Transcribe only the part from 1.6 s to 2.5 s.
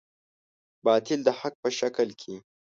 په شکل کې.